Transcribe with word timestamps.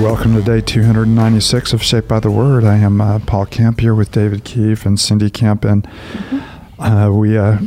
Welcome 0.00 0.34
to 0.36 0.42
day 0.42 0.62
296 0.62 1.74
of 1.74 1.82
Shaped 1.82 2.08
by 2.08 2.18
the 2.18 2.30
Word. 2.30 2.64
I 2.64 2.78
am 2.78 3.00
uh, 3.00 3.18
Paul 3.18 3.44
Kemp 3.44 3.80
here 3.80 3.94
with 3.94 4.10
David 4.10 4.42
Keefe 4.42 4.86
and 4.86 4.98
Cindy 4.98 5.28
Kemp, 5.28 5.64
and 5.64 5.86
uh, 6.78 7.10
we 7.12 7.36
uh, 7.36 7.58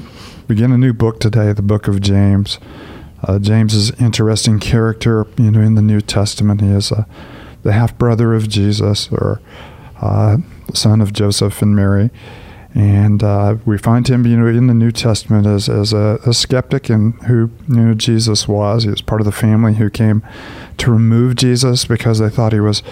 begin 0.48 0.72
a 0.72 0.78
new 0.78 0.92
book 0.92 1.20
today, 1.20 1.54
the 1.54 1.62
book 1.62 1.88
of 1.88 2.02
James. 2.02 2.58
Uh, 3.24 3.38
James 3.38 3.76
is 3.76 3.92
an 3.92 4.04
interesting 4.04 4.60
character, 4.60 5.28
you 5.38 5.52
know, 5.52 5.62
in 5.62 5.76
the 5.76 5.84
New 5.84 6.02
Testament. 6.02 6.62
He 6.62 6.70
is 6.70 6.92
uh, 6.92 7.06
the 7.62 7.74
half 7.74 7.96
brother 7.98 8.34
of 8.34 8.50
Jesus, 8.50 9.08
or 9.12 9.40
uh, 10.02 10.38
son 10.74 11.02
of 11.02 11.14
Joseph 11.14 11.62
and 11.62 11.76
Mary. 11.76 12.10
And 12.74 13.24
uh, 13.24 13.56
we 13.66 13.78
find 13.78 14.06
him, 14.06 14.26
you 14.26 14.36
know, 14.36 14.48
in 14.48 14.68
the 14.68 14.74
New 14.74 14.92
Testament 14.92 15.48
as, 15.48 15.70
as 15.70 15.94
a, 15.94 16.20
a, 16.26 16.34
skeptic 16.34 16.90
and 16.90 17.14
who 17.24 17.50
you 17.70 17.76
know 17.76 17.94
Jesus 17.94 18.50
was. 18.50 18.84
He 18.84 18.90
was 18.90 19.02
part 19.02 19.22
of 19.22 19.26
the 19.26 19.32
family 19.32 19.76
who 19.76 19.90
came 19.90 20.24
to 20.78 20.92
remove 20.92 21.36
Jesus 21.36 21.86
because 21.86 22.20
they 22.20 22.30
thought 22.30 22.54
he 22.54 22.60
was 22.60 22.84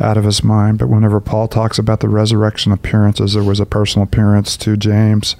out 0.00 0.16
of 0.16 0.24
his 0.24 0.42
mind. 0.42 0.78
But 0.78 0.88
whenever 0.88 1.20
Paul 1.20 1.48
talks 1.48 1.78
about 1.78 2.00
the 2.00 2.08
resurrection 2.08 2.72
appearances, 2.72 3.34
there 3.34 3.42
was 3.42 3.60
a 3.60 3.66
personal 3.66 4.04
appearance 4.04 4.56
to 4.58 4.76
James. 4.76 5.36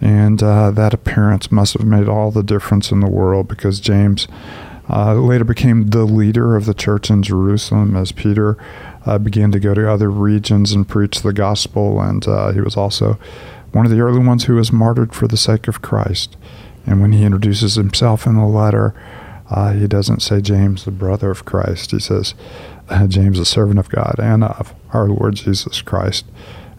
And 0.00 0.42
uh, 0.42 0.72
that 0.72 0.94
appearance 0.94 1.52
must 1.52 1.74
have 1.74 1.86
made 1.86 2.08
all 2.08 2.30
the 2.30 2.42
difference 2.42 2.90
in 2.90 3.00
the 3.00 3.08
world 3.08 3.46
because 3.46 3.78
James 3.78 4.26
uh, 4.90 5.14
later 5.14 5.44
became 5.44 5.86
the 5.88 6.04
leader 6.04 6.56
of 6.56 6.66
the 6.66 6.74
church 6.74 7.08
in 7.08 7.22
Jerusalem 7.22 7.96
as 7.96 8.10
Peter 8.10 8.56
uh, 9.06 9.18
began 9.18 9.52
to 9.52 9.60
go 9.60 9.74
to 9.74 9.90
other 9.90 10.10
regions 10.10 10.72
and 10.72 10.88
preach 10.88 11.22
the 11.22 11.32
gospel. 11.32 12.00
And 12.00 12.26
uh, 12.26 12.52
he 12.52 12.60
was 12.60 12.76
also 12.76 13.18
one 13.70 13.86
of 13.86 13.92
the 13.92 14.00
early 14.00 14.18
ones 14.18 14.44
who 14.44 14.56
was 14.56 14.72
martyred 14.72 15.14
for 15.14 15.28
the 15.28 15.36
sake 15.36 15.68
of 15.68 15.82
Christ. 15.82 16.36
And 16.84 17.00
when 17.00 17.12
he 17.12 17.24
introduces 17.24 17.76
himself 17.76 18.26
in 18.26 18.34
the 18.34 18.44
letter, 18.44 18.94
uh, 19.52 19.72
he 19.72 19.86
doesn't 19.86 20.20
say 20.20 20.40
James, 20.40 20.84
the 20.84 20.90
brother 20.90 21.30
of 21.30 21.44
Christ. 21.44 21.90
He 21.90 21.98
says 21.98 22.34
uh, 22.88 23.06
James, 23.06 23.38
the 23.38 23.44
servant 23.44 23.78
of 23.78 23.90
God 23.90 24.16
and 24.18 24.42
of 24.42 24.74
our 24.92 25.08
Lord 25.08 25.34
Jesus 25.34 25.82
Christ. 25.82 26.24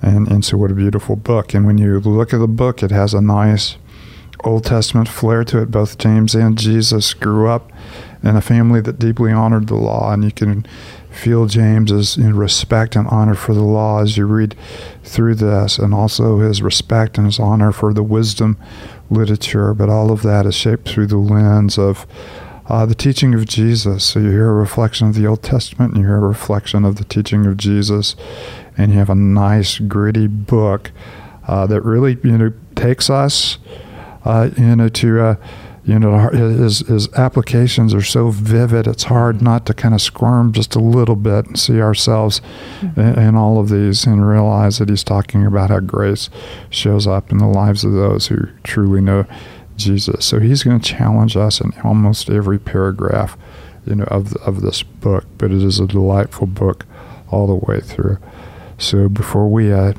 And, 0.02 0.28
and 0.28 0.44
so, 0.44 0.58
what 0.58 0.72
a 0.72 0.76
beautiful 0.76 1.16
book. 1.16 1.54
And 1.54 1.66
when 1.66 1.78
you 1.78 2.00
look 2.00 2.34
at 2.34 2.40
the 2.40 2.48
book, 2.48 2.82
it 2.82 2.92
has 2.92 3.14
a 3.14 3.22
nice 3.22 3.78
Old 4.44 4.66
Testament 4.66 5.08
flair 5.08 5.44
to 5.46 5.62
it. 5.62 5.72
Both 5.72 5.98
James 5.98 6.36
and 6.36 6.58
Jesus 6.58 7.14
grew 7.14 7.48
up 7.48 7.72
in 8.24 8.36
a 8.36 8.42
family 8.42 8.82
that 8.82 9.00
deeply 9.00 9.32
honored 9.32 9.68
the 9.68 9.76
law, 9.76 10.12
and 10.12 10.24
you 10.24 10.32
can 10.32 10.66
feel 11.10 11.46
James's 11.46 12.18
respect 12.18 12.96
and 12.96 13.08
honor 13.08 13.36
for 13.36 13.54
the 13.54 13.64
law 13.64 14.02
as 14.02 14.18
you 14.18 14.26
read 14.26 14.56
through 15.04 15.36
this, 15.36 15.78
and 15.78 15.94
also 15.94 16.40
his 16.40 16.62
respect 16.62 17.18
and 17.18 17.28
his 17.28 17.40
honor 17.40 17.72
for 17.72 17.94
the 17.94 18.04
wisdom 18.04 18.58
literature. 19.10 19.74
But 19.74 19.90
all 19.90 20.12
of 20.12 20.24
that 20.24 20.46
is 20.46 20.56
shaped 20.56 20.90
through 20.90 21.08
the 21.08 21.18
lens 21.18 21.78
of 21.78 22.08
uh, 22.68 22.86
the 22.86 22.96
teaching 22.96 23.34
of 23.34 23.46
Jesus. 23.46 24.04
So 24.04 24.20
you 24.20 24.30
hear 24.30 24.50
a 24.50 24.54
reflection 24.54 25.08
of 25.08 25.16
the 25.16 25.28
Old 25.28 25.44
Testament, 25.44 25.94
and 25.94 26.02
you 26.02 26.08
hear 26.08 26.18
a 26.18 26.28
reflection 26.28 26.86
of 26.86 26.96
the 26.96 27.04
teaching 27.04 27.46
of 27.46 27.58
Jesus, 27.58 28.16
and 28.78 28.92
you 28.92 29.00
have 29.00 29.10
a 29.10 29.16
nice, 29.16 29.80
gritty 29.80 30.28
book 30.28 30.92
uh, 31.48 31.68
that 31.68 31.82
really, 31.82 32.18
you 32.24 32.38
know, 32.38 32.54
takes 32.76 33.10
us, 33.10 33.58
uh, 34.26 34.50
you 34.58 34.76
know, 34.76 34.90
to 34.90 35.20
uh, 35.22 35.36
you 35.86 36.00
know 36.00 36.30
his, 36.30 36.80
his 36.80 37.12
applications 37.14 37.94
are 37.94 38.02
so 38.02 38.30
vivid 38.30 38.88
it's 38.88 39.04
hard 39.04 39.42
not 39.42 39.66
to 39.66 39.74
kind 39.74 39.94
of 39.94 40.02
squirm 40.02 40.54
just 40.54 40.76
a 40.76 40.80
little 40.80 41.16
bit 41.16 41.46
and 41.46 41.60
see 41.60 41.82
ourselves 41.82 42.42
mm-hmm. 42.80 43.00
in, 43.00 43.20
in, 43.20 43.36
all 43.36 43.60
of 43.60 43.70
these 43.70 44.06
and 44.06 44.28
realize 44.28 44.78
that 44.78 44.90
he's 44.90 45.04
talking 45.04 45.46
about 45.46 45.70
how 45.70 45.80
grace 45.80 46.30
shows 46.70 47.06
up 47.06 47.32
in 47.32 47.38
the 47.38 47.48
lives 47.48 47.84
of 47.84 47.92
those 47.92 48.28
who 48.28 48.48
truly 48.64 49.02
know 49.02 49.26
jesus 49.76 50.26
so 50.26 50.40
he's 50.40 50.64
going 50.64 50.80
to 50.80 50.86
challenge 50.86 51.36
us 51.36 51.60
in 51.60 51.74
almost 51.84 52.30
every 52.30 52.60
paragraph 52.60 53.38
you 53.86 53.96
know 53.96 54.06
of, 54.06 54.34
of 54.38 54.62
this 54.62 54.84
book 54.84 55.26
but 55.38 55.52
it 55.52 55.62
is 55.62 55.80
a 55.80 55.88
delightful 55.88 56.48
book 56.48 56.86
all 57.32 57.48
the 57.48 57.66
way 57.66 57.80
through 57.80 58.18
so 58.78 59.10
before 59.10 59.48
we 59.48 59.72
uh, 59.72 59.94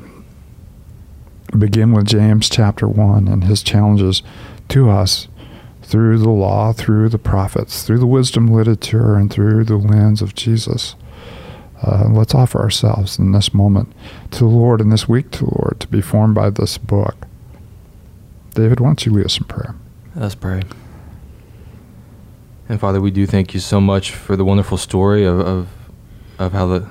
begin 1.57 1.91
with 1.91 2.05
james 2.05 2.49
chapter 2.49 2.87
1 2.87 3.27
and 3.27 3.43
his 3.43 3.61
challenges 3.61 4.23
to 4.67 4.89
us 4.89 5.27
through 5.85 6.17
the 6.17 6.29
law, 6.29 6.73
through 6.73 7.09
the 7.09 7.19
prophets, 7.19 7.83
through 7.83 7.99
the 7.99 8.07
wisdom 8.07 8.47
literature, 8.47 9.15
and 9.15 9.31
through 9.31 9.63
the 9.63 9.77
lens 9.77 10.21
of 10.21 10.33
Jesus. 10.33 10.95
Uh, 11.81 12.07
let's 12.09 12.33
offer 12.33 12.59
ourselves 12.59 13.19
in 13.19 13.31
this 13.31 13.53
moment 13.53 13.93
to 14.31 14.39
the 14.39 14.45
Lord 14.45 14.81
and 14.81 14.91
this 14.91 15.07
week 15.07 15.29
to 15.31 15.45
the 15.45 15.51
Lord 15.61 15.79
to 15.81 15.87
be 15.87 16.01
formed 16.01 16.33
by 16.33 16.49
this 16.49 16.77
book. 16.77 17.24
David, 18.55 18.79
why 18.79 18.87
don't 18.87 19.05
you 19.05 19.11
lead 19.11 19.25
us 19.25 19.37
in 19.37 19.43
prayer? 19.43 19.75
Let's 20.15 20.33
pray. 20.33 20.61
And 22.69 22.79
Father, 22.79 23.01
we 23.01 23.11
do 23.11 23.27
thank 23.27 23.53
you 23.53 23.59
so 23.59 23.81
much 23.81 24.11
for 24.11 24.37
the 24.37 24.45
wonderful 24.45 24.77
story 24.77 25.25
of, 25.25 25.41
of, 25.41 25.67
of 26.39 26.53
how 26.53 26.65
the, 26.65 26.89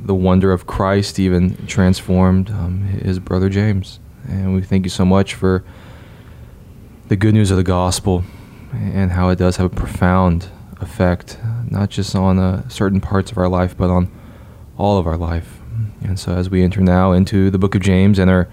the 0.00 0.16
wonder 0.16 0.50
of 0.50 0.66
Christ 0.66 1.20
even 1.20 1.64
transformed 1.68 2.50
um, 2.50 2.82
his 2.82 3.20
brother 3.20 3.48
James. 3.48 4.00
And 4.28 4.52
we 4.52 4.62
thank 4.62 4.84
you 4.84 4.90
so 4.90 5.04
much 5.04 5.34
for 5.34 5.64
the 7.06 7.14
good 7.14 7.34
news 7.34 7.52
of 7.52 7.56
the 7.56 7.62
gospel 7.62 8.24
and 8.72 9.12
how 9.12 9.28
it 9.28 9.36
does 9.36 9.58
have 9.58 9.72
a 9.72 9.74
profound 9.74 10.48
effect, 10.80 11.38
not 11.70 11.88
just 11.88 12.16
on 12.16 12.40
uh, 12.40 12.68
certain 12.68 13.00
parts 13.00 13.30
of 13.30 13.38
our 13.38 13.48
life, 13.48 13.76
but 13.76 13.90
on 13.90 14.10
all 14.76 14.98
of 14.98 15.06
our 15.06 15.16
life. 15.16 15.60
And 16.02 16.18
so, 16.18 16.32
as 16.32 16.50
we 16.50 16.64
enter 16.64 16.80
now 16.80 17.12
into 17.12 17.48
the 17.48 17.58
book 17.58 17.76
of 17.76 17.80
James 17.80 18.18
and 18.18 18.28
are 18.28 18.48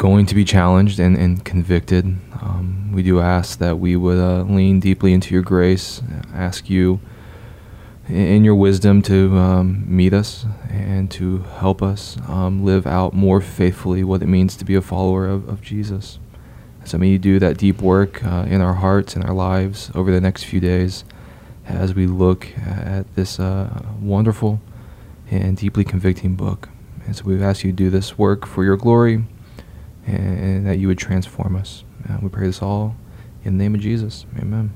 going 0.00 0.24
to 0.24 0.34
be 0.34 0.46
challenged 0.46 0.98
and, 0.98 1.14
and 1.14 1.44
convicted, 1.44 2.06
um, 2.40 2.90
we 2.90 3.02
do 3.02 3.20
ask 3.20 3.58
that 3.58 3.78
we 3.78 3.94
would 3.94 4.16
uh, 4.16 4.40
lean 4.44 4.80
deeply 4.80 5.12
into 5.12 5.34
your 5.34 5.42
grace, 5.42 6.00
ask 6.32 6.70
you 6.70 6.98
in 8.08 8.42
your 8.42 8.54
wisdom 8.54 9.02
to 9.02 9.36
um, 9.36 9.84
meet 9.86 10.14
us 10.14 10.46
and 10.70 11.10
to 11.10 11.40
help 11.58 11.82
us 11.82 12.16
um, 12.28 12.64
live 12.64 12.86
out 12.86 13.12
more 13.12 13.42
faithfully 13.42 14.02
what 14.02 14.22
it 14.22 14.26
means 14.26 14.56
to 14.56 14.64
be 14.64 14.74
a 14.74 14.80
follower 14.80 15.28
of, 15.28 15.46
of 15.46 15.60
Jesus. 15.60 16.18
So 16.86 16.96
may 16.96 17.08
you 17.08 17.18
do 17.18 17.38
that 17.38 17.58
deep 17.58 17.82
work 17.82 18.24
uh, 18.24 18.46
in 18.48 18.62
our 18.62 18.76
hearts 18.76 19.16
and 19.16 19.24
our 19.26 19.34
lives 19.34 19.90
over 19.94 20.10
the 20.10 20.20
next 20.20 20.44
few 20.44 20.60
days 20.60 21.04
as 21.66 21.94
we 21.94 22.06
look 22.06 22.48
at 22.56 23.14
this 23.16 23.38
uh, 23.38 23.82
wonderful 24.00 24.62
and 25.30 25.58
deeply 25.58 25.84
convicting 25.84 26.36
book. 26.36 26.70
And 27.04 27.14
so 27.14 27.24
we 27.24 27.42
ask 27.42 27.64
you 27.64 27.70
to 27.70 27.76
do 27.76 27.90
this 27.90 28.16
work 28.16 28.46
for 28.46 28.64
your 28.64 28.78
glory 28.78 29.26
and, 30.06 30.66
that 30.66 30.78
you 30.78 30.88
would 30.88 30.98
transform 30.98 31.56
us. 31.56 31.84
Uh, 32.08 32.18
we 32.22 32.28
pray 32.28 32.46
this 32.46 32.62
all 32.62 32.96
in 33.44 33.58
the 33.58 33.64
name 33.64 33.74
of 33.74 33.80
Jesus. 33.80 34.26
Amen. 34.38 34.72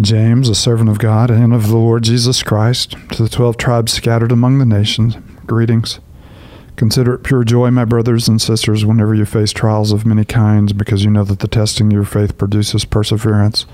James, 0.00 0.48
a 0.48 0.54
servant 0.54 0.88
of 0.88 1.00
God 1.00 1.30
and 1.30 1.52
of 1.52 1.66
the 1.68 1.76
Lord 1.76 2.04
Jesus 2.04 2.42
Christ, 2.44 2.92
to 3.12 3.22
the 3.22 3.28
twelve 3.28 3.56
tribes 3.56 3.92
scattered 3.92 4.30
among 4.30 4.58
the 4.58 4.66
nations, 4.66 5.16
greetings. 5.44 5.98
Consider 6.76 7.14
it 7.14 7.24
pure 7.24 7.42
joy, 7.42 7.72
my 7.72 7.84
brothers 7.84 8.28
and 8.28 8.40
sisters, 8.40 8.84
whenever 8.84 9.12
you 9.12 9.24
face 9.24 9.50
trials 9.50 9.90
of 9.90 10.06
many 10.06 10.24
kinds, 10.24 10.72
because 10.72 11.02
you 11.04 11.10
know 11.10 11.24
that 11.24 11.40
the 11.40 11.48
testing 11.48 11.88
of 11.88 11.92
your 11.92 12.04
faith 12.04 12.38
produces 12.38 12.84
perseverance. 12.84 13.66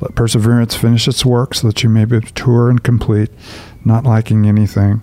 Let 0.00 0.14
perseverance 0.14 0.76
finish 0.76 1.08
its 1.08 1.24
work, 1.24 1.54
so 1.54 1.66
that 1.66 1.82
you 1.82 1.88
may 1.88 2.04
be 2.04 2.20
mature 2.20 2.70
and 2.70 2.80
complete, 2.80 3.30
not 3.84 4.04
lacking 4.04 4.46
anything. 4.46 5.02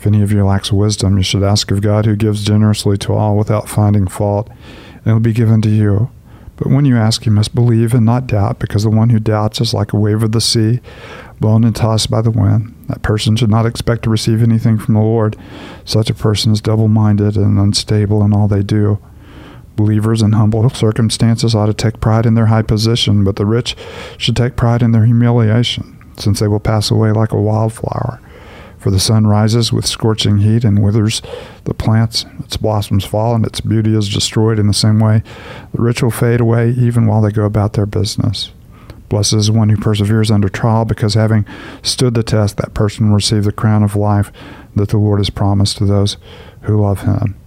If 0.00 0.06
any 0.06 0.22
of 0.22 0.32
you 0.32 0.46
lacks 0.46 0.72
wisdom, 0.72 1.18
you 1.18 1.22
should 1.22 1.42
ask 1.42 1.70
of 1.70 1.82
God, 1.82 2.06
who 2.06 2.16
gives 2.16 2.42
generously 2.42 2.96
to 2.96 3.12
all 3.12 3.36
without 3.36 3.68
finding 3.68 4.08
fault, 4.08 4.48
and 4.48 5.06
it 5.06 5.12
will 5.12 5.20
be 5.20 5.34
given 5.34 5.60
to 5.60 5.68
you. 5.68 6.10
But 6.56 6.68
when 6.68 6.86
you 6.86 6.96
ask, 6.96 7.26
you 7.26 7.32
must 7.32 7.54
believe 7.54 7.92
and 7.92 8.06
not 8.06 8.26
doubt, 8.26 8.60
because 8.60 8.82
the 8.82 8.88
one 8.88 9.10
who 9.10 9.20
doubts 9.20 9.60
is 9.60 9.74
like 9.74 9.92
a 9.92 9.98
wave 9.98 10.22
of 10.22 10.32
the 10.32 10.40
sea, 10.40 10.80
blown 11.38 11.64
and 11.64 11.76
tossed 11.76 12.10
by 12.10 12.22
the 12.22 12.30
wind. 12.30 12.74
That 12.88 13.02
person 13.02 13.36
should 13.36 13.50
not 13.50 13.66
expect 13.66 14.04
to 14.04 14.10
receive 14.10 14.42
anything 14.42 14.78
from 14.78 14.94
the 14.94 15.00
Lord. 15.00 15.36
Such 15.84 16.08
a 16.08 16.14
person 16.14 16.50
is 16.50 16.62
double 16.62 16.88
minded 16.88 17.36
and 17.36 17.58
unstable 17.58 18.24
in 18.24 18.32
all 18.32 18.48
they 18.48 18.62
do. 18.62 18.98
Believers 19.76 20.22
in 20.22 20.32
humble 20.32 20.70
circumstances 20.70 21.54
ought 21.54 21.66
to 21.66 21.74
take 21.74 22.00
pride 22.00 22.24
in 22.24 22.36
their 22.36 22.46
high 22.46 22.62
position, 22.62 23.22
but 23.22 23.36
the 23.36 23.44
rich 23.44 23.76
should 24.16 24.34
take 24.34 24.56
pride 24.56 24.80
in 24.80 24.92
their 24.92 25.04
humiliation, 25.04 26.02
since 26.16 26.40
they 26.40 26.48
will 26.48 26.58
pass 26.58 26.90
away 26.90 27.12
like 27.12 27.32
a 27.32 27.40
wildflower. 27.40 28.18
For 28.80 28.90
the 28.90 28.98
sun 28.98 29.26
rises 29.26 29.74
with 29.74 29.84
scorching 29.84 30.38
heat 30.38 30.64
and 30.64 30.82
withers 30.82 31.20
the 31.64 31.74
plants, 31.74 32.24
its 32.38 32.56
blossoms 32.56 33.04
fall, 33.04 33.34
and 33.34 33.44
its 33.44 33.60
beauty 33.60 33.94
is 33.94 34.08
destroyed 34.08 34.58
in 34.58 34.66
the 34.68 34.72
same 34.72 34.98
way. 34.98 35.22
The 35.74 35.82
rich 35.82 36.02
will 36.02 36.10
fade 36.10 36.40
away 36.40 36.70
even 36.70 37.06
while 37.06 37.20
they 37.20 37.30
go 37.30 37.44
about 37.44 37.74
their 37.74 37.84
business. 37.84 38.52
Blessed 39.10 39.34
is 39.34 39.46
the 39.48 39.52
one 39.52 39.68
who 39.68 39.76
perseveres 39.76 40.30
under 40.30 40.48
trial, 40.48 40.84
because 40.84 41.14
having 41.14 41.44
stood 41.82 42.14
the 42.14 42.22
test, 42.22 42.56
that 42.56 42.74
person 42.74 43.08
will 43.08 43.16
receive 43.16 43.44
the 43.44 43.52
crown 43.52 43.82
of 43.82 43.96
life 43.96 44.32
that 44.76 44.88
the 44.88 44.98
Lord 44.98 45.18
has 45.18 45.30
promised 45.30 45.78
to 45.78 45.84
those 45.84 46.16
who 46.62 46.80
love 46.80 47.00
him. 47.00 47.39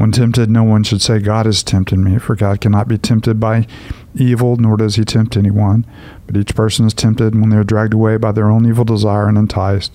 When 0.00 0.12
tempted, 0.12 0.48
no 0.48 0.62
one 0.64 0.82
should 0.82 1.02
say, 1.02 1.18
God 1.18 1.44
has 1.44 1.62
tempted 1.62 1.98
me, 1.98 2.16
for 2.16 2.34
God 2.34 2.62
cannot 2.62 2.88
be 2.88 2.96
tempted 2.96 3.38
by 3.38 3.66
evil, 4.14 4.56
nor 4.56 4.78
does 4.78 4.94
he 4.94 5.04
tempt 5.04 5.36
anyone. 5.36 5.84
But 6.26 6.38
each 6.38 6.54
person 6.54 6.86
is 6.86 6.94
tempted 6.94 7.34
when 7.34 7.50
they 7.50 7.58
are 7.58 7.64
dragged 7.64 7.92
away 7.92 8.16
by 8.16 8.32
their 8.32 8.50
own 8.50 8.64
evil 8.64 8.86
desire 8.86 9.28
and 9.28 9.36
enticed. 9.36 9.92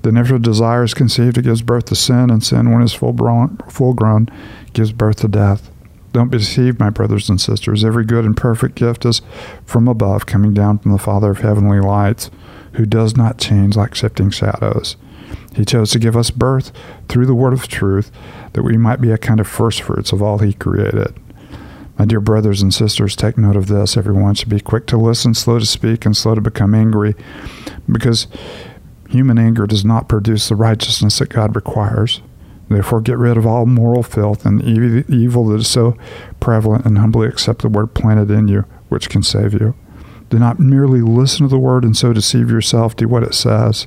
Then, 0.00 0.16
after 0.16 0.38
desire 0.38 0.84
is 0.84 0.94
conceived, 0.94 1.36
it 1.36 1.42
gives 1.42 1.60
birth 1.60 1.84
to 1.86 1.94
sin, 1.94 2.30
and 2.30 2.42
sin, 2.42 2.70
when 2.70 2.80
it 2.80 2.86
is 2.86 2.94
full 2.94 3.12
grown, 3.12 3.58
full 3.68 3.92
grown 3.92 4.30
gives 4.72 4.90
birth 4.90 5.16
to 5.16 5.28
death. 5.28 5.70
Don't 6.12 6.30
be 6.30 6.38
deceived, 6.38 6.80
my 6.80 6.88
brothers 6.88 7.28
and 7.28 7.38
sisters. 7.38 7.84
Every 7.84 8.06
good 8.06 8.24
and 8.24 8.34
perfect 8.34 8.76
gift 8.76 9.04
is 9.04 9.20
from 9.66 9.86
above, 9.86 10.24
coming 10.24 10.54
down 10.54 10.78
from 10.78 10.92
the 10.92 10.98
Father 10.98 11.30
of 11.30 11.40
heavenly 11.40 11.78
lights, 11.78 12.30
who 12.76 12.86
does 12.86 13.18
not 13.18 13.36
change 13.36 13.76
like 13.76 13.94
shifting 13.94 14.30
shadows. 14.30 14.96
He 15.54 15.64
chose 15.64 15.90
to 15.90 15.98
give 15.98 16.16
us 16.16 16.30
birth 16.30 16.72
through 17.08 17.26
the 17.26 17.34
word 17.34 17.52
of 17.52 17.68
truth, 17.68 18.10
that 18.52 18.62
we 18.62 18.76
might 18.76 19.00
be 19.00 19.10
a 19.10 19.18
kind 19.18 19.40
of 19.40 19.46
first 19.46 19.82
fruits 19.82 20.12
of 20.12 20.22
all 20.22 20.38
he 20.38 20.52
created. 20.52 21.14
My 21.98 22.06
dear 22.06 22.20
brothers 22.20 22.62
and 22.62 22.72
sisters, 22.72 23.14
take 23.14 23.36
note 23.36 23.56
of 23.56 23.66
this. 23.66 23.96
Everyone 23.96 24.34
should 24.34 24.48
be 24.48 24.60
quick 24.60 24.86
to 24.86 24.96
listen, 24.96 25.34
slow 25.34 25.58
to 25.58 25.66
speak, 25.66 26.06
and 26.06 26.16
slow 26.16 26.34
to 26.34 26.40
become 26.40 26.74
angry, 26.74 27.14
because 27.90 28.26
human 29.08 29.38
anger 29.38 29.66
does 29.66 29.84
not 29.84 30.08
produce 30.08 30.48
the 30.48 30.56
righteousness 30.56 31.18
that 31.18 31.28
God 31.28 31.54
requires. 31.54 32.22
Therefore, 32.70 33.02
get 33.02 33.18
rid 33.18 33.36
of 33.36 33.46
all 33.46 33.66
moral 33.66 34.02
filth 34.02 34.46
and 34.46 34.62
evil 34.62 35.46
that 35.48 35.56
is 35.56 35.68
so 35.68 35.96
prevalent, 36.40 36.86
and 36.86 36.96
humbly 36.96 37.28
accept 37.28 37.60
the 37.60 37.68
word 37.68 37.92
planted 37.92 38.30
in 38.30 38.48
you, 38.48 38.64
which 38.88 39.10
can 39.10 39.22
save 39.22 39.52
you. 39.52 39.74
Do 40.30 40.38
not 40.38 40.58
merely 40.58 41.02
listen 41.02 41.46
to 41.46 41.50
the 41.50 41.58
word 41.58 41.84
and 41.84 41.94
so 41.94 42.14
deceive 42.14 42.50
yourself. 42.50 42.96
Do 42.96 43.06
what 43.06 43.22
it 43.22 43.34
says. 43.34 43.86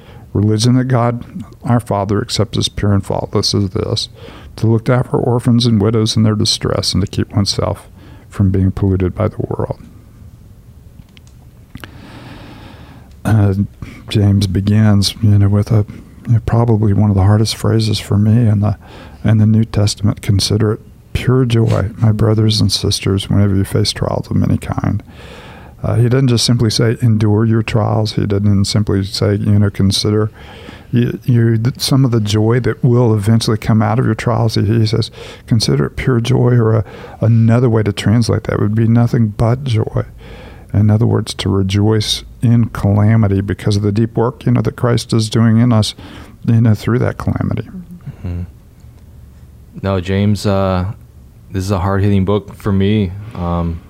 Religion 0.33 0.75
that 0.75 0.85
God, 0.85 1.43
our 1.63 1.79
Father, 1.79 2.21
accepts 2.21 2.57
as 2.57 2.69
pure 2.69 2.93
and 2.93 3.05
faultless 3.05 3.53
is 3.53 3.71
this 3.71 4.09
to 4.55 4.67
look 4.67 4.89
after 4.89 5.17
orphans 5.17 5.65
and 5.65 5.81
widows 5.81 6.15
in 6.15 6.23
their 6.23 6.35
distress 6.35 6.93
and 6.93 7.01
to 7.01 7.07
keep 7.07 7.29
oneself 7.33 7.89
from 8.29 8.49
being 8.49 8.71
polluted 8.71 9.13
by 9.13 9.27
the 9.27 9.37
world. 9.37 9.81
Uh, 13.23 13.53
James 14.09 14.47
begins, 14.47 15.15
you 15.21 15.37
know, 15.37 15.49
with 15.49 15.71
a 15.71 15.85
you 16.27 16.33
know, 16.33 16.39
probably 16.45 16.93
one 16.93 17.09
of 17.09 17.15
the 17.15 17.23
hardest 17.23 17.55
phrases 17.55 17.99
for 17.99 18.17
me 18.17 18.47
in 18.47 18.61
the 18.61 18.77
in 19.23 19.37
the 19.37 19.45
New 19.45 19.63
Testament. 19.63 20.21
Consider 20.21 20.73
it 20.73 20.81
pure 21.13 21.45
joy, 21.45 21.89
my 21.97 22.11
brothers 22.11 22.61
and 22.61 22.71
sisters, 22.71 23.29
whenever 23.29 23.55
you 23.55 23.63
face 23.63 23.91
trials 23.91 24.29
of 24.31 24.41
any 24.41 24.57
kind. 24.57 25.03
Uh, 25.83 25.95
he 25.95 26.09
doesn't 26.09 26.27
just 26.27 26.45
simply 26.45 26.69
say 26.69 26.97
endure 27.01 27.45
your 27.45 27.63
trials. 27.63 28.13
He 28.13 28.25
doesn't 28.25 28.65
simply 28.65 29.03
say 29.03 29.35
you 29.35 29.59
know 29.59 29.69
consider 29.69 30.31
you, 30.91 31.19
you 31.23 31.57
some 31.77 32.05
of 32.05 32.11
the 32.11 32.19
joy 32.19 32.59
that 32.59 32.83
will 32.83 33.13
eventually 33.15 33.57
come 33.57 33.81
out 33.81 33.97
of 33.97 34.05
your 34.05 34.15
trials. 34.15 34.55
He, 34.55 34.65
he 34.65 34.85
says 34.85 35.09
consider 35.47 35.85
it 35.85 35.95
pure 35.95 36.19
joy, 36.19 36.55
or 36.55 36.75
a, 36.75 36.85
another 37.21 37.69
way 37.69 37.83
to 37.83 37.93
translate 37.93 38.43
that 38.45 38.59
would 38.59 38.75
be 38.75 38.87
nothing 38.87 39.29
but 39.29 39.63
joy. 39.63 40.05
In 40.73 40.89
other 40.89 41.05
words, 41.05 41.33
to 41.35 41.49
rejoice 41.49 42.23
in 42.41 42.69
calamity 42.69 43.41
because 43.41 43.75
of 43.75 43.81
the 43.83 43.91
deep 43.91 44.15
work 44.15 44.45
you 44.45 44.51
know 44.51 44.61
that 44.61 44.75
Christ 44.75 45.13
is 45.13 45.29
doing 45.29 45.57
in 45.57 45.73
us, 45.73 45.95
you 46.45 46.61
know, 46.61 46.75
through 46.75 46.99
that 46.99 47.17
calamity. 47.17 47.63
Mm-hmm. 47.63 48.43
No, 49.81 50.01
James, 50.01 50.45
uh, 50.45 50.93
this 51.49 51.63
is 51.63 51.71
a 51.71 51.79
hard 51.79 52.03
hitting 52.03 52.25
book 52.25 52.53
for 52.53 52.71
me. 52.71 53.11
Um, 53.33 53.81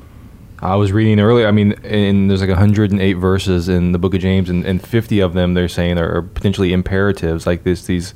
I 0.62 0.76
was 0.76 0.92
reading 0.92 1.20
earlier. 1.20 1.48
I 1.48 1.52
mean, 1.52 1.74
and 1.84 2.30
there's 2.30 2.42
like 2.42 2.50
108 2.50 3.14
verses 3.14 3.68
in 3.68 3.94
the 3.94 4.00
Book 4.00 4.14
of 4.14 4.22
James, 4.22 4.50
and, 4.50 4.64
and 4.64 4.86
50 4.86 5.20
of 5.20 5.34
them 5.34 5.56
they're 5.56 5.68
saying 5.68 5.98
are 5.98 6.22
potentially 6.22 6.72
imperatives, 6.72 7.48
like 7.48 7.64
this 7.64 7.86
these 7.86 8.14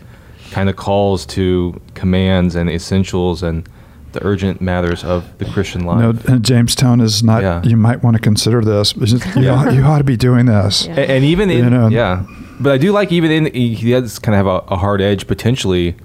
kind 0.51 0.69
of 0.69 0.75
calls 0.75 1.25
to 1.25 1.81
commands 1.95 2.55
and 2.55 2.69
essentials 2.69 3.41
and 3.41 3.67
the 4.11 4.23
urgent 4.25 4.61
matters 4.61 5.03
of 5.03 5.37
the 5.39 5.45
Christian 5.45 5.83
life. 5.83 6.27
Uh, 6.27 6.33
no, 6.33 6.39
Jamestown 6.39 7.01
is 7.01 7.23
not. 7.23 7.41
Yeah. 7.41 7.63
You 7.63 7.75
might 7.75 8.03
want 8.03 8.15
to 8.15 8.21
consider 8.21 8.61
this. 8.61 8.95
You, 8.95 9.19
yeah. 9.41 9.51
ought, 9.51 9.73
you 9.73 9.81
ought 9.83 9.97
to 9.97 10.03
be 10.03 10.15
doing 10.15 10.45
this. 10.45 10.85
Yeah. 10.85 10.91
And, 10.91 11.11
and, 11.11 11.25
even 11.25 11.49
in 11.49 11.65
you 11.65 11.69
know, 11.69 11.87
yeah, 11.87 12.25
but 12.59 12.71
I 12.71 12.77
do 12.77 12.91
like 12.91 13.11
even 13.11 13.31
in 13.31 13.53
he 13.53 13.91
does 13.91 14.19
kind 14.19 14.35
of 14.35 14.45
have 14.45 14.47
a, 14.47 14.73
a 14.73 14.77
hard 14.77 15.01
edge 15.01 15.27
potentially. 15.27 15.95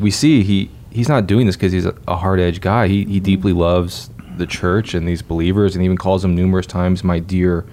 We 0.00 0.10
see 0.10 0.42
he 0.42 0.70
he's 0.90 1.08
not 1.08 1.26
doing 1.26 1.46
this 1.46 1.56
because 1.56 1.72
he's 1.72 1.86
a, 1.86 1.94
a 2.08 2.16
hard 2.16 2.40
edge 2.40 2.60
guy. 2.60 2.88
He 2.88 3.04
he 3.04 3.20
deeply 3.20 3.52
mm-hmm. 3.52 3.60
loves 3.60 4.10
the 4.36 4.46
church 4.46 4.94
and 4.94 5.06
these 5.06 5.22
believers, 5.22 5.74
and 5.74 5.84
even 5.84 5.96
calls 5.96 6.22
them 6.22 6.34
numerous 6.34 6.66
times 6.66 7.04
my 7.04 7.18
dear 7.18 7.64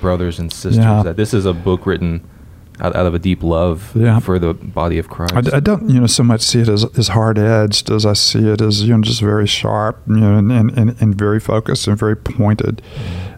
brothers 0.00 0.38
and 0.38 0.52
sisters. 0.52 0.84
Yeah. 0.84 1.02
That 1.02 1.16
this 1.16 1.34
is 1.34 1.46
a 1.46 1.52
book 1.52 1.86
written 1.86 2.28
out, 2.80 2.94
out 2.96 3.06
of 3.06 3.14
a 3.14 3.18
deep 3.18 3.42
love 3.42 3.92
yeah. 3.94 4.18
for 4.18 4.38
the 4.38 4.54
body 4.54 4.98
of 4.98 5.08
Christ. 5.08 5.52
I, 5.52 5.56
I, 5.56 5.60
don't, 5.60 5.88
you 5.88 6.00
know, 6.00 6.06
so 6.06 6.22
much 6.22 6.40
see 6.40 6.60
it 6.60 6.68
as, 6.68 6.84
as 6.98 7.08
hard 7.08 7.38
edged 7.38 7.90
as 7.90 8.04
I 8.04 8.14
see 8.14 8.48
it 8.48 8.60
as 8.60 8.82
you 8.82 8.96
know 8.96 9.02
just 9.02 9.20
very 9.20 9.46
sharp, 9.46 10.00
you 10.06 10.16
know, 10.16 10.36
and, 10.36 10.50
and, 10.50 11.00
and 11.00 11.14
very 11.14 11.40
focused 11.40 11.86
and 11.86 11.96
very 11.96 12.16
pointed. 12.16 12.82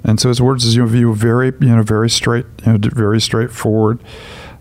And 0.05 0.21
so 0.21 0.29
his 0.29 0.41
words, 0.41 0.65
as 0.65 0.77
you 0.77 0.87
view, 0.87 1.15
very 1.15 1.53
you 1.61 1.75
know 1.75 1.83
very 1.83 2.11
straight, 2.11 2.47
you 2.65 2.73
know, 2.73 2.79
very 2.93 3.21
straightforward. 3.21 4.03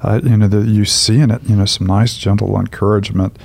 Uh, 0.02 0.20
you 0.24 0.38
know 0.38 0.48
that 0.48 0.68
you 0.68 0.86
see 0.86 1.20
in 1.20 1.32
it, 1.32 1.42
you 1.44 1.56
know, 1.56 1.66
some 1.66 1.88
nice 1.88 2.18
gentle 2.18 2.60
encouragement. 2.60 3.38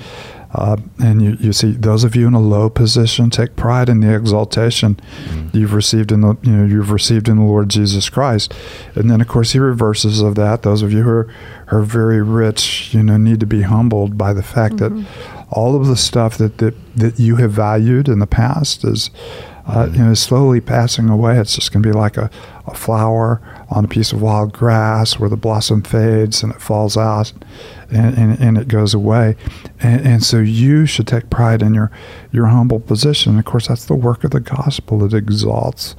Uh, 0.52 0.76
and 0.98 1.22
you, 1.22 1.36
you 1.38 1.52
see 1.52 1.72
those 1.72 2.02
of 2.02 2.16
you 2.16 2.26
in 2.26 2.34
a 2.34 2.40
low 2.40 2.68
position 2.68 3.30
take 3.30 3.54
pride 3.54 3.88
in 3.88 4.00
the 4.00 4.12
exaltation 4.12 4.96
mm-hmm. 4.96 5.56
you've 5.56 5.72
received 5.72 6.10
in 6.10 6.22
the 6.22 6.36
you 6.42 6.50
know 6.50 6.66
you've 6.66 6.90
received 6.90 7.28
in 7.28 7.36
the 7.36 7.44
Lord 7.44 7.68
Jesus 7.68 8.08
Christ. 8.08 8.52
And 8.94 9.10
then 9.10 9.20
of 9.20 9.28
course 9.28 9.52
he 9.52 9.58
reverses 9.58 10.20
of 10.20 10.34
that. 10.34 10.62
Those 10.62 10.82
of 10.82 10.92
you 10.92 11.02
who 11.02 11.10
are, 11.10 11.34
are 11.68 11.82
very 11.82 12.20
rich, 12.20 12.92
you 12.92 13.02
know, 13.02 13.16
need 13.16 13.40
to 13.40 13.46
be 13.46 13.62
humbled 13.62 14.18
by 14.18 14.32
the 14.32 14.42
fact 14.42 14.76
mm-hmm. 14.76 15.02
that 15.02 15.46
all 15.50 15.76
of 15.76 15.86
the 15.86 15.96
stuff 15.96 16.36
that, 16.38 16.58
that 16.58 16.74
that 16.96 17.18
you 17.20 17.36
have 17.36 17.52
valued 17.52 18.08
in 18.08 18.18
the 18.18 18.26
past 18.26 18.84
is 18.84 19.10
uh, 19.66 19.88
you 19.92 20.02
know, 20.02 20.14
slowly 20.14 20.60
passing 20.60 21.08
away. 21.08 21.38
It's 21.38 21.54
just 21.54 21.72
going 21.72 21.82
to 21.82 21.88
be 21.88 21.92
like 21.92 22.16
a, 22.16 22.30
a 22.66 22.74
flower 22.74 23.40
on 23.70 23.84
a 23.84 23.88
piece 23.88 24.12
of 24.12 24.20
wild 24.20 24.52
grass 24.52 25.18
where 25.18 25.30
the 25.30 25.36
blossom 25.36 25.82
fades 25.82 26.42
and 26.42 26.52
it 26.52 26.60
falls 26.60 26.96
out 26.96 27.32
and, 27.88 28.18
and, 28.18 28.38
and 28.40 28.58
it 28.58 28.66
goes 28.66 28.94
away. 28.94 29.36
And, 29.78 30.04
and, 30.04 30.24
so 30.24 30.38
you 30.38 30.86
should 30.86 31.06
take 31.06 31.30
pride 31.30 31.62
in 31.62 31.72
your, 31.72 31.90
your 32.32 32.46
humble 32.46 32.80
position. 32.80 33.38
Of 33.38 33.44
course, 33.44 33.68
that's 33.68 33.84
the 33.84 33.94
work 33.94 34.24
of 34.24 34.32
the 34.32 34.40
gospel. 34.40 35.04
It 35.04 35.14
exalts 35.14 35.94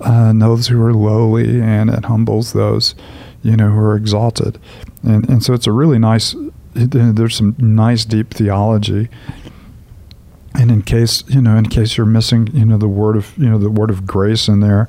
uh, 0.00 0.32
those 0.34 0.68
who 0.68 0.80
are 0.82 0.94
lowly 0.94 1.60
and 1.60 1.90
it 1.90 2.04
humbles 2.04 2.52
those, 2.52 2.94
you 3.42 3.56
know, 3.56 3.70
who 3.70 3.80
are 3.80 3.96
exalted. 3.96 4.60
And, 5.02 5.28
and 5.28 5.42
so 5.42 5.52
it's 5.52 5.66
a 5.66 5.72
really 5.72 5.98
nice, 5.98 6.36
there's 6.74 7.36
some 7.36 7.56
nice 7.58 8.04
deep 8.04 8.32
theology 8.32 9.08
and 10.54 10.70
in 10.72 10.82
case 10.82 11.22
you 11.28 11.40
know 11.40 11.56
in 11.56 11.68
case 11.68 11.96
you're 11.96 12.04
missing 12.04 12.48
you 12.52 12.64
know 12.64 12.76
the 12.76 12.88
word 12.88 13.16
of 13.16 13.32
you 13.38 13.48
know 13.48 13.56
the 13.56 13.70
word 13.70 13.88
of 13.88 14.04
grace 14.04 14.48
in 14.48 14.58
there 14.58 14.88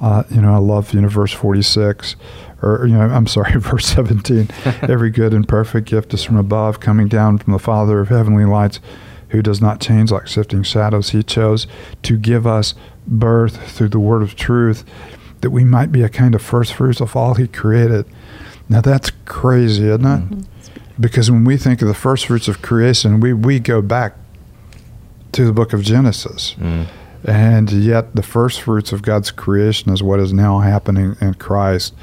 uh, 0.00 0.24
you 0.30 0.40
know 0.40 0.54
i 0.54 0.58
love 0.58 0.92
you 0.92 1.00
know 1.00 1.08
verse 1.08 1.32
46 1.32 2.16
or 2.62 2.86
you 2.86 2.94
know 2.94 3.02
i'm 3.02 3.26
sorry 3.26 3.52
verse 3.60 3.86
17 3.86 4.48
every 4.82 5.10
good 5.10 5.32
and 5.32 5.48
perfect 5.48 5.88
gift 5.88 6.14
is 6.14 6.22
from 6.22 6.36
above 6.36 6.80
coming 6.80 7.08
down 7.08 7.38
from 7.38 7.52
the 7.52 7.58
father 7.58 8.00
of 8.00 8.08
heavenly 8.08 8.44
lights 8.44 8.80
who 9.28 9.42
does 9.42 9.60
not 9.60 9.80
change 9.80 10.10
like 10.10 10.26
shifting 10.26 10.62
shadows 10.62 11.10
he 11.10 11.22
chose 11.22 11.66
to 12.02 12.16
give 12.16 12.46
us 12.46 12.74
birth 13.06 13.70
through 13.70 13.88
the 13.88 14.00
word 14.00 14.22
of 14.22 14.34
truth 14.36 14.84
that 15.40 15.50
we 15.50 15.64
might 15.64 15.92
be 15.92 16.02
a 16.02 16.08
kind 16.08 16.34
of 16.34 16.42
first 16.42 16.72
fruits 16.72 17.00
of 17.00 17.14
all 17.14 17.34
he 17.34 17.46
created 17.46 18.06
now 18.68 18.80
that's 18.80 19.10
crazy 19.24 19.88
isn't 19.88 20.04
it 20.04 20.20
mm-hmm. 20.20 20.40
because 21.00 21.30
when 21.30 21.44
we 21.44 21.56
think 21.56 21.82
of 21.82 21.88
the 21.88 21.94
first 21.94 22.26
fruits 22.26 22.48
of 22.48 22.62
creation 22.62 23.20
we 23.20 23.32
we 23.32 23.58
go 23.58 23.82
back 23.82 24.16
to 25.34 25.44
the 25.44 25.52
book 25.52 25.72
of 25.72 25.82
Genesis. 25.82 26.54
Mm. 26.58 26.86
And 27.24 27.70
yet, 27.72 28.14
the 28.14 28.22
first 28.22 28.60
fruits 28.60 28.92
of 28.92 29.02
God's 29.02 29.30
creation 29.30 29.92
is 29.92 30.02
what 30.02 30.20
is 30.20 30.32
now 30.32 30.60
happening 30.60 31.16
in 31.20 31.34
Christ. 31.34 31.94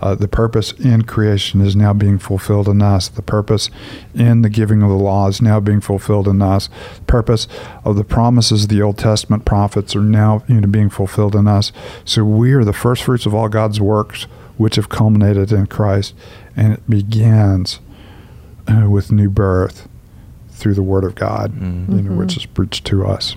Uh, 0.00 0.14
the 0.14 0.28
purpose 0.28 0.72
in 0.72 1.02
creation 1.02 1.60
is 1.60 1.76
now 1.76 1.92
being 1.92 2.18
fulfilled 2.18 2.68
in 2.68 2.80
us. 2.80 3.08
The 3.08 3.20
purpose 3.20 3.68
in 4.14 4.40
the 4.40 4.48
giving 4.48 4.82
of 4.82 4.88
the 4.88 4.94
law 4.94 5.28
is 5.28 5.42
now 5.42 5.60
being 5.60 5.82
fulfilled 5.82 6.26
in 6.26 6.40
us. 6.40 6.70
The 6.96 7.02
purpose 7.02 7.46
of 7.84 7.96
the 7.96 8.04
promises 8.04 8.62
of 8.62 8.70
the 8.70 8.80
Old 8.80 8.96
Testament 8.96 9.44
prophets 9.44 9.94
are 9.94 10.00
now 10.00 10.42
you 10.48 10.62
know, 10.62 10.68
being 10.68 10.88
fulfilled 10.88 11.36
in 11.36 11.46
us. 11.46 11.70
So 12.06 12.24
we 12.24 12.52
are 12.52 12.64
the 12.64 12.72
first 12.72 13.02
fruits 13.02 13.26
of 13.26 13.34
all 13.34 13.50
God's 13.50 13.80
works, 13.80 14.22
which 14.56 14.76
have 14.76 14.88
culminated 14.88 15.52
in 15.52 15.66
Christ. 15.66 16.14
And 16.56 16.72
it 16.72 16.88
begins 16.88 17.80
uh, 18.66 18.88
with 18.88 19.12
new 19.12 19.28
birth 19.28 19.86
through 20.48 20.74
the 20.74 20.82
Word 20.82 21.04
of 21.04 21.14
God, 21.14 21.52
mm-hmm. 21.52 21.96
you 21.96 22.02
know, 22.02 22.16
which 22.16 22.30
mm-hmm. 22.30 22.40
is 22.40 22.46
preached 22.46 22.86
to 22.86 23.06
us. 23.06 23.36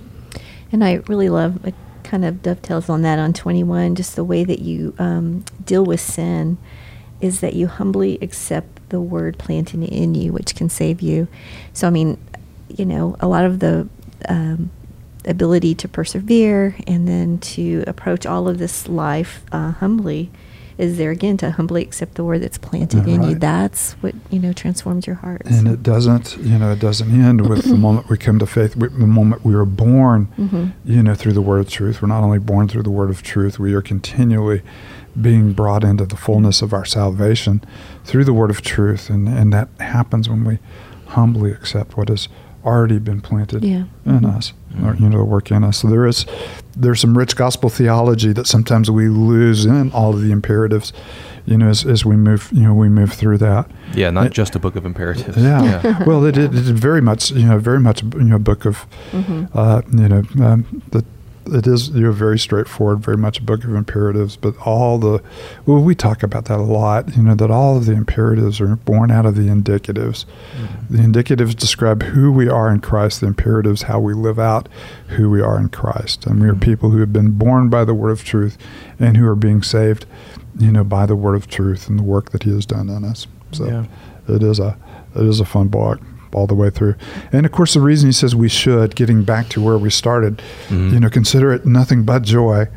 And 0.73 0.83
I 0.83 0.95
really 1.07 1.29
love 1.29 1.65
it. 1.65 1.75
Kind 2.03 2.25
of 2.25 2.41
dovetails 2.41 2.89
on 2.89 3.01
that 3.03 3.17
on 3.17 3.31
21. 3.31 3.95
Just 3.95 4.17
the 4.17 4.25
way 4.25 4.43
that 4.43 4.59
you 4.59 4.93
um, 4.99 5.45
deal 5.63 5.85
with 5.85 6.01
sin 6.01 6.57
is 7.21 7.39
that 7.39 7.53
you 7.53 7.67
humbly 7.67 8.17
accept 8.21 8.89
the 8.89 8.99
word 8.99 9.37
planted 9.37 9.83
in 9.83 10.13
you, 10.13 10.33
which 10.33 10.53
can 10.53 10.67
save 10.67 11.01
you. 11.01 11.29
So, 11.71 11.87
I 11.87 11.91
mean, 11.91 12.17
you 12.67 12.85
know, 12.85 13.15
a 13.21 13.27
lot 13.27 13.45
of 13.45 13.59
the 13.59 13.87
um, 14.27 14.69
ability 15.25 15.75
to 15.75 15.87
persevere 15.87 16.75
and 16.85 17.07
then 17.07 17.37
to 17.39 17.83
approach 17.87 18.25
all 18.25 18.49
of 18.49 18.57
this 18.57 18.89
life 18.89 19.43
uh, 19.51 19.71
humbly 19.71 20.29
is 20.77 20.97
there 20.97 21.11
again 21.11 21.37
to 21.37 21.51
humbly 21.51 21.81
accept 21.83 22.15
the 22.15 22.23
word 22.23 22.41
that's 22.41 22.57
planted 22.57 23.05
Yeah, 23.07 23.15
in 23.15 23.23
you. 23.23 23.35
That's 23.35 23.93
what 24.01 24.15
you 24.31 24.39
know 24.39 24.53
transforms 24.53 25.05
your 25.07 25.17
heart. 25.17 25.43
And 25.45 25.67
it 25.67 25.83
doesn't, 25.83 26.37
you 26.37 26.57
know, 26.57 26.71
it 26.71 26.79
doesn't 26.79 27.09
end 27.11 27.47
with 27.47 27.65
the 27.65 27.75
moment 27.87 28.09
we 28.09 28.17
come 28.17 28.39
to 28.39 28.45
faith, 28.45 28.75
with 28.75 28.97
the 28.99 29.07
moment 29.07 29.45
we 29.45 29.55
were 29.55 29.65
born, 29.65 30.27
Mhm. 30.39 30.73
you 30.85 31.03
know, 31.03 31.15
through 31.15 31.33
the 31.33 31.41
word 31.41 31.59
of 31.59 31.69
truth. 31.69 32.01
We're 32.01 32.07
not 32.07 32.23
only 32.23 32.39
born 32.39 32.67
through 32.67 32.83
the 32.83 32.89
word 32.91 33.09
of 33.09 33.21
truth, 33.23 33.59
we 33.59 33.73
are 33.73 33.81
continually 33.81 34.61
being 35.19 35.53
brought 35.53 35.83
into 35.83 36.05
the 36.05 36.15
fullness 36.17 36.61
of 36.61 36.73
our 36.73 36.85
salvation 36.85 37.61
through 38.03 38.23
the 38.25 38.33
word 38.33 38.49
of 38.49 38.61
truth. 38.61 39.09
And, 39.09 39.27
and 39.29 39.53
that 39.53 39.69
happens 39.79 40.27
when 40.27 40.43
we 40.43 40.57
humbly 41.07 41.51
accept 41.51 41.95
what 41.95 42.09
has 42.09 42.27
already 42.65 42.99
been 42.99 43.21
planted 43.21 43.63
Yeah. 43.63 43.83
in 44.05 44.25
us, 44.25 44.53
or, 44.83 44.95
you 44.95 45.09
know, 45.09 45.17
the 45.19 45.23
work 45.25 45.51
in 45.51 45.63
us. 45.63 45.77
So 45.79 45.87
there 45.89 46.05
is, 46.07 46.25
there's 46.77 46.99
some 47.01 47.17
rich 47.17 47.35
gospel 47.35 47.69
theology 47.69 48.33
that 48.33 48.47
sometimes 48.47 48.89
we 48.89 49.09
lose 49.09 49.65
in 49.65 49.91
all 49.91 50.13
of 50.13 50.21
the 50.21 50.31
imperatives, 50.31 50.93
you 51.45 51.57
know, 51.57 51.67
as, 51.69 51.85
as 51.85 52.05
we 52.05 52.15
move, 52.15 52.49
you 52.53 52.63
know, 52.63 52.73
we 52.73 52.87
move 52.89 53.11
through 53.13 53.37
that. 53.39 53.69
Yeah, 53.93 54.09
not 54.11 54.27
It- 54.27 54.33
just 54.33 54.55
a 54.55 54.59
book 54.59 54.75
of 54.75 54.85
imperatives. 54.85 55.37
Yeah. 55.37 56.03
well, 56.07 56.23
it, 56.25 56.37
it, 56.37 56.53
it 56.55 56.61
very 56.73 57.01
much, 57.01 57.31
you 57.31 57.45
know, 57.45 57.59
very 57.59 57.79
much, 57.81 58.01
you 58.03 58.23
know, 58.23 58.37
a 58.37 58.39
book 58.39 58.65
of, 58.65 58.85
Mhm. 59.11 59.49
uh, 59.53 59.81
you 59.91 60.07
know, 60.07 60.23
um, 60.45 60.81
the, 60.91 61.03
it 61.45 61.67
is 61.67 61.89
you 61.89 62.01
know 62.01 62.11
very 62.11 62.39
straightforward, 62.39 62.99
very 62.99 63.17
much 63.17 63.39
a 63.39 63.43
book 63.43 63.63
of 63.63 63.73
imperatives. 63.75 64.35
But 64.35 64.55
all 64.65 64.97
the, 64.97 65.21
well, 65.65 65.81
we 65.81 65.95
talk 65.95 66.23
about 66.23 66.45
that 66.45 66.59
a 66.59 66.63
lot. 66.63 67.15
You 67.15 67.23
know, 67.23 67.35
that 67.35 67.51
all 67.51 67.77
of 67.77 67.85
the 67.85 67.93
imperatives 67.93 68.61
are 68.61 68.75
born 68.77 69.11
out 69.11 69.25
of 69.25 69.35
the 69.35 69.47
indicatives. 69.49 70.25
The 70.89 70.99
indicatives 70.99 71.55
describe 71.55 72.03
who 72.03 72.31
we 72.31 72.47
are 72.49 72.69
in 72.69 72.79
Christ. 72.79 73.21
The 73.21 73.27
imperatives 73.27 73.83
how 73.83 73.99
we 73.99 74.13
live 74.13 74.39
out 74.39 74.69
who 75.09 75.29
we 75.29 75.41
are 75.41 75.57
in 75.59 75.69
Christ. 75.69 76.25
And 76.25 76.41
we 76.41 76.47
are 76.47 76.53
Mhm. 76.53 76.61
people 76.61 76.89
who 76.91 76.99
have 76.99 77.13
been 77.13 77.31
born 77.31 77.69
by 77.69 77.83
the 77.85 77.93
word 77.93 78.11
of 78.11 78.23
truth, 78.23 78.57
and 78.99 79.17
who 79.17 79.27
are 79.27 79.35
being 79.35 79.61
saved, 79.63 80.05
you 80.57 80.71
know, 80.71 80.83
by 80.83 81.05
the 81.05 81.15
word 81.15 81.35
of 81.35 81.47
truth 81.47 81.89
and 81.89 81.99
the 81.99 82.03
work 82.03 82.31
that 82.31 82.43
He 82.43 82.51
has 82.53 82.65
done 82.65 82.89
in 82.89 83.03
us. 83.03 83.27
So 83.51 83.65
Yeah. 83.65 83.83
it 84.27 84.43
is 84.43 84.59
a 84.59 84.75
it 85.15 85.25
is 85.27 85.39
a 85.39 85.45
fun 85.45 85.67
book 85.67 85.99
all 86.35 86.47
the 86.47 86.55
way 86.55 86.69
through. 86.69 86.95
And 87.31 87.45
of 87.45 87.51
course, 87.51 87.73
the 87.73 87.81
reason 87.81 88.09
he 88.09 88.13
says 88.13 88.35
we 88.35 88.49
should, 88.49 88.95
getting 88.95 89.23
back 89.23 89.49
to 89.49 89.61
where 89.61 89.77
we 89.77 89.89
started, 89.89 90.41
Mhm. 90.69 90.91
you 90.93 90.99
know, 90.99 91.09
consider 91.09 91.51
it 91.51 91.65
nothing 91.65 92.03
but 92.03 92.23
joy. 92.23 92.67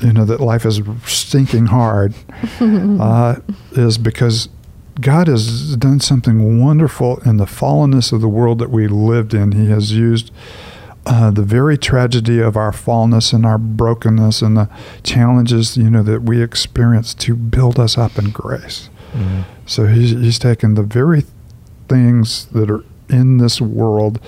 You 0.00 0.12
know 0.12 0.24
that 0.24 0.40
life 0.40 0.66
is 0.66 0.80
stinking 1.06 1.66
hard, 1.66 2.14
uh, 2.60 3.36
is 3.72 3.98
because 3.98 4.48
God 5.00 5.28
has 5.28 5.76
done 5.76 6.00
something 6.00 6.60
wonderful 6.60 7.18
in 7.24 7.36
the 7.36 7.44
fallenness 7.46 8.12
of 8.12 8.20
the 8.20 8.28
world 8.28 8.58
that 8.58 8.70
we 8.70 8.88
lived 8.88 9.32
in. 9.32 9.52
He 9.52 9.68
has 9.70 9.92
used 9.92 10.30
uh, 11.06 11.30
the 11.30 11.42
very 11.42 11.76
tragedy 11.78 12.40
of 12.40 12.56
our 12.56 12.70
fallenness 12.72 13.32
and 13.32 13.44
our 13.46 13.58
brokenness 13.58 14.42
and 14.42 14.56
the 14.56 14.68
challenges, 15.02 15.76
you 15.76 15.90
know, 15.90 16.02
that 16.02 16.22
we 16.22 16.42
experience 16.42 17.14
to 17.14 17.34
build 17.34 17.78
us 17.80 17.96
up 17.98 18.18
in 18.18 18.30
grace. 18.30 18.88
Mhm. 19.14 19.44
So 19.66 19.86
he's, 19.86 20.10
he's 20.10 20.38
taken 20.38 20.74
the 20.74 20.82
very 20.84 21.24
things 21.88 22.46
that 22.52 22.70
are 22.70 22.84
in 23.12 23.38
this 23.38 23.60
world, 23.60 24.20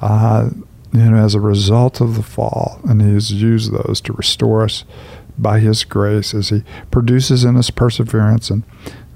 uh, 0.00 0.50
you 0.92 1.10
know, 1.10 1.16
as 1.16 1.34
a 1.34 1.40
result 1.40 2.00
of 2.00 2.16
the 2.16 2.22
fall, 2.22 2.80
and 2.84 3.02
he 3.02 3.12
has 3.12 3.32
used 3.32 3.72
those 3.72 4.00
to 4.02 4.12
restore 4.12 4.64
us 4.64 4.84
by 5.36 5.60
his 5.60 5.84
grace 5.84 6.34
as 6.34 6.48
he 6.48 6.62
produces 6.90 7.44
in 7.44 7.56
us 7.56 7.70
perseverance 7.70 8.50
and 8.50 8.62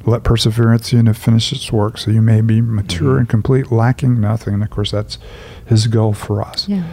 let 0.05 0.25
perseverance, 0.25 0.93
you 0.93 1.03
know, 1.03 1.13
finish 1.13 1.53
its 1.53 1.71
work 1.73 1.97
so 1.99 2.11
you 2.11 2.23
may 2.23 2.41
be 2.41 2.61
mature 2.61 3.19
and 3.19 3.29
complete, 3.29 3.71
lacking 3.71 4.21
nothing. 4.21 4.55
And 4.55 4.63
of 4.63 4.71
course, 4.71 4.91
that's 4.91 5.19
his 5.67 5.87
goal 5.87 6.13
for 6.13 6.43
us 6.43 6.69
Yeah, 6.69 6.85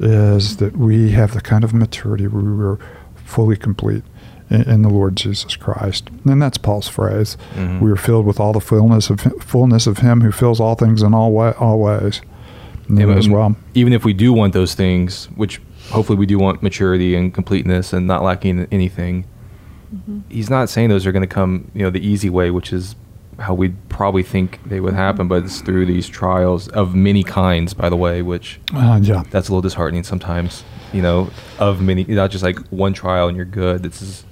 is 0.00 0.56
that 0.56 0.76
we 0.76 1.12
have 1.12 1.32
the 1.32 1.40
kind 1.40 1.62
of 1.64 1.72
maturity 1.72 2.26
where 2.26 2.42
we 2.42 2.64
are 2.64 2.78
fully 3.14 3.56
complete 3.56 4.02
in, 4.50 4.62
in 4.62 4.82
the 4.82 4.88
Lord 4.88 5.16
Jesus 5.16 5.56
Christ. 5.56 6.08
And 6.24 6.40
that's 6.40 6.58
Paul's 6.58 6.88
phrase. 6.88 7.36
Mhm. 7.56 7.80
We 7.80 7.90
are 7.90 7.96
filled 7.96 8.26
with 8.26 8.38
all 8.40 8.52
the 8.52 8.60
fullness 8.60 9.10
of 9.10 9.20
fullness 9.40 9.86
of 9.86 9.98
Him 9.98 10.20
who 10.20 10.30
fills 10.32 10.60
all 10.60 10.74
things 10.74 11.02
in 11.02 11.14
all 11.14 11.32
way, 11.32 11.52
all 11.58 11.78
ways. 11.80 12.20
You 12.88 13.10
as 13.12 13.28
well. 13.28 13.56
Even 13.74 13.92
if 13.92 14.04
we 14.04 14.12
do 14.12 14.32
want 14.32 14.52
those 14.52 14.74
things, 14.74 15.28
which 15.34 15.60
hopefully 15.90 16.16
we 16.18 16.26
do 16.26 16.38
want 16.38 16.62
maturity 16.62 17.16
and 17.16 17.34
completeness 17.34 17.92
and 17.92 18.06
not 18.06 18.22
lacking 18.22 18.66
anything, 18.70 19.24
Mhm. 19.94 20.22
he's 20.28 20.48
not 20.50 20.68
saying 20.68 20.88
those 20.90 21.04
are 21.06 21.12
going 21.12 21.22
to 21.22 21.26
come, 21.34 21.70
you 21.74 21.82
know, 21.82 21.90
the 21.90 22.04
easy 22.06 22.30
way, 22.30 22.50
which 22.52 22.72
is 22.72 22.94
how 23.38 23.54
we'd 23.54 23.74
probably 23.88 24.22
think 24.22 24.60
they 24.64 24.80
would 24.80 24.94
happen, 24.94 25.28
but 25.28 25.44
it's 25.44 25.60
through 25.60 25.84
these 25.86 26.06
trials 26.06 26.68
of 26.68 26.94
many 26.94 27.22
kinds, 27.22 27.74
by 27.74 27.88
the 27.88 27.96
way, 27.96 28.22
which 28.22 28.60
Uh, 28.72 28.98
yeah. 29.02 29.24
that's 29.30 29.48
a 29.48 29.52
little 29.52 29.62
disheartening 29.62 30.02
sometimes, 30.04 30.62
you 30.92 31.02
know, 31.02 31.28
of 31.58 31.80
many, 31.82 32.04
not 32.08 32.30
just 32.30 32.42
like 32.44 32.58
one 32.70 32.92
trial 32.92 33.26
and 33.28 33.36
you're 33.36 33.44
good. 33.44 33.82
This 33.82 34.00
is 34.00 34.24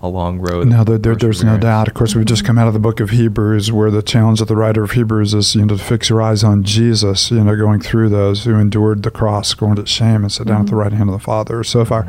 a 0.00 0.08
long 0.08 0.38
road. 0.38 0.68
No, 0.68 0.84
there, 0.84 0.98
there, 0.98 1.16
there's 1.16 1.42
no 1.42 1.58
doubt. 1.58 1.88
Of 1.88 1.94
course, 1.94 2.14
we've 2.14 2.24
just 2.24 2.44
come 2.44 2.56
out 2.58 2.68
of 2.68 2.72
the 2.72 2.78
book 2.78 3.00
of 3.00 3.10
Hebrews, 3.10 3.72
where 3.72 3.90
the 3.90 4.02
challenge 4.02 4.40
of 4.40 4.46
the 4.48 4.54
writer 4.56 4.84
of 4.84 4.92
Hebrews 4.92 5.34
is, 5.34 5.54
you 5.54 5.66
know, 5.66 5.76
to 5.76 5.82
fix 5.82 6.08
your 6.08 6.22
eyes 6.22 6.44
on 6.44 6.62
Jesus. 6.62 7.30
You 7.30 7.42
know, 7.42 7.56
going 7.56 7.80
through 7.80 8.10
those 8.10 8.44
who 8.44 8.54
endured 8.54 9.02
the 9.02 9.10
cross, 9.10 9.48
scorned 9.48 9.78
its 9.78 9.90
shame, 9.90 10.22
and 10.22 10.30
sat 10.32 10.46
down 10.46 10.60
at 10.62 10.66
the 10.66 10.72
Mhm. 10.72 10.78
right 10.82 10.92
hand 10.92 11.08
of 11.08 11.14
the 11.14 11.18
Father. 11.24 11.64
So, 11.64 11.80
if 11.80 11.90
our 11.90 12.06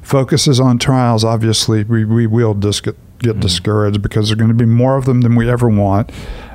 focus 0.00 0.48
is 0.48 0.58
on 0.58 0.78
trials, 0.78 1.22
obviously, 1.24 1.84
we, 1.84 2.04
we 2.04 2.26
will 2.26 2.54
just 2.54 2.82
get 2.82 2.96
get 3.20 3.36
Mhm. 3.38 3.40
discouraged 3.40 4.00
because 4.00 4.28
there 4.28 4.34
are 4.34 4.38
going 4.38 4.46
to 4.46 4.54
be 4.54 4.64
more 4.64 4.96
of 4.96 5.04
them 5.04 5.22
than 5.22 5.34
we 5.34 5.50
ever 5.50 5.68
want. 5.68 6.08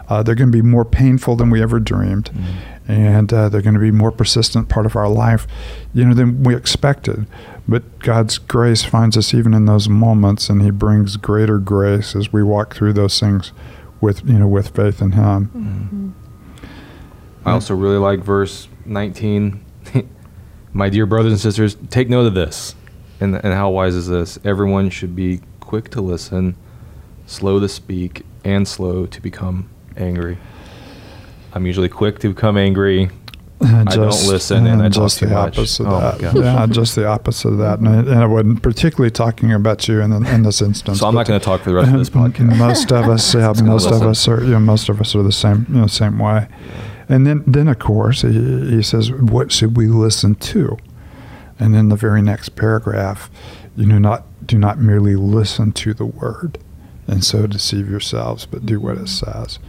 Uh, 0.07 0.23
they're 0.23 0.33
going 0.33 0.49
to 0.49 0.57
be 0.57 0.61
more 0.61 0.85
painful 0.85 1.35
than 1.35 1.49
we 1.49 1.61
ever 1.61 1.77
dreamed, 1.77 2.29
Mhm. 2.33 2.41
And 2.87 3.31
uh, 3.31 3.49
they're 3.49 3.61
going 3.61 3.73
to 3.75 3.79
be 3.79 3.91
more 3.91 4.11
persistent 4.11 4.69
part 4.69 4.85
of 4.85 4.95
our 4.95 5.07
life, 5.07 5.47
you 5.93 6.05
know, 6.05 6.13
than 6.13 6.43
we 6.43 6.55
expected. 6.55 7.25
But 7.67 7.99
God's 7.99 8.37
grace 8.37 8.83
finds 8.83 9.15
us 9.17 9.33
even 9.33 9.53
in 9.53 9.65
those 9.65 9.87
moments, 9.87 10.49
and 10.49 10.61
He 10.61 10.69
brings 10.69 11.15
greater 11.17 11.59
grace 11.59 12.15
as 12.15 12.33
we 12.33 12.43
walk 12.43 12.75
through 12.75 12.93
those 12.93 13.19
things 13.19 13.51
with 14.01 14.27
you 14.27 14.37
know 14.37 14.47
with 14.47 14.75
faith 14.75 15.01
in 15.01 15.13
Him. 15.13 15.49
Mhm. 15.55 16.67
I 17.45 17.51
also 17.51 17.75
really 17.75 17.97
like 17.97 18.19
verse 18.19 18.67
19. 18.85 19.63
My 20.73 20.89
dear 20.89 21.05
brothers 21.05 21.31
and 21.31 21.41
sisters, 21.41 21.75
take 21.89 22.09
note 22.09 22.25
of 22.25 22.33
this. 22.33 22.75
And, 23.19 23.35
and 23.35 23.53
how 23.53 23.69
wise 23.69 23.95
is 23.95 24.07
this? 24.07 24.39
Everyone 24.43 24.89
should 24.89 25.15
be 25.15 25.41
quick 25.59 25.89
to 25.91 26.01
listen, 26.01 26.55
slow 27.25 27.59
to 27.59 27.69
speak, 27.69 28.25
and 28.43 28.67
slow 28.67 29.05
to 29.05 29.21
become 29.21 29.69
angry. 29.95 30.37
I'm 31.55 31.65
usually 31.65 31.89
quick 31.89 32.19
to 32.19 32.29
become 32.33 32.57
angry. 32.57 33.09
And 33.59 33.87
I 33.87 33.95
don't 33.95 34.27
listen 34.27 34.67
and 34.67 34.81
I 34.81 34.89
talk 34.89 35.03
just 35.03 35.19
too 35.19 35.27
the 35.27 35.35
much. 35.35 35.57
opposite 35.57 35.87
Oh 35.87 35.95
of 35.95 36.19
that. 36.19 36.21
gosh. 36.21 36.35
Yeah, 36.35 36.67
just 36.67 36.95
the 36.95 37.07
opposite 37.07 37.47
of 37.49 37.57
that. 37.59 37.79
And 37.79 37.87
I, 37.87 37.93
and 37.99 38.09
I 38.15 38.25
wasn't 38.25 38.61
particularly 38.61 39.11
talking 39.11 39.53
about 39.53 39.87
you 39.87 40.01
in, 40.01 40.09
the, 40.09 40.17
in 40.33 40.43
this 40.43 40.61
instance. 40.61 40.99
So 40.99 41.07
I'm 41.07 41.15
not 41.15 41.27
going 41.27 41.39
to 41.39 41.43
talk 41.45 41.61
for 41.61 41.69
the 41.69 41.75
rest 41.75 41.91
of 41.93 41.97
this 41.99 42.09
uh, 42.09 42.11
podcast. 42.11 42.57
Most 42.57 42.91
of 42.91 43.07
us, 43.07 43.33
yeah, 43.33 43.47
Just 43.53 43.63
most 43.63 43.85
of 43.87 44.01
us 44.01 44.27
are, 44.27 44.43
you 44.43 44.49
know, 44.51 44.59
most 44.59 44.89
of 44.89 44.99
us 44.99 45.15
are 45.15 45.23
the 45.23 45.31
same, 45.31 45.65
you 45.69 45.75
know, 45.75 45.87
same 45.87 46.19
way. 46.19 46.47
And 47.07 47.25
then, 47.25 47.43
then 47.47 47.69
of 47.69 47.79
course, 47.79 48.23
he, 48.23 48.31
he 48.69 48.81
says, 48.81 49.11
"What 49.11 49.51
should 49.51 49.77
we 49.77 49.87
listen 49.87 50.35
to?" 50.35 50.77
And 51.59 51.73
then 51.73 51.89
the 51.89 51.95
very 51.95 52.21
next 52.21 52.55
paragraph, 52.55 53.29
you 53.77 53.85
know, 53.85 53.99
not 53.99 54.25
do 54.45 54.57
not 54.57 54.77
merely 54.79 55.15
listen 55.15 55.71
to 55.73 55.93
the 55.93 56.05
word, 56.05 56.57
and 57.07 57.23
so 57.23 57.45
deceive 57.47 57.89
yourselves, 57.89 58.45
but 58.45 58.65
do 58.65 58.79
what 58.79 58.97
it 58.97 59.07
says. 59.09 59.59